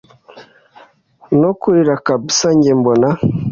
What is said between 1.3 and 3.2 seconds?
no kurira kabsa njye mbona